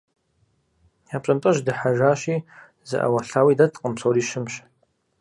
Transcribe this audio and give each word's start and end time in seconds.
Я 1.15 1.17
пщӀантӀэжь 1.21 1.61
дыхьэжащи 1.65 2.35
зы 2.87 2.97
Ӏэуэлъауи 2.99 3.57
дэткъым, 3.59 3.93
псори 3.95 4.23
щымщ. 4.29 4.53